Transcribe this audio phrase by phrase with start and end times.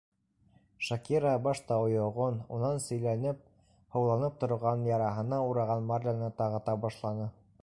[0.85, 3.45] Шакира башта ойоғон, унан сейләнеп,
[3.97, 7.35] һыуланып торған яраһына ураған марляны тағата башланы.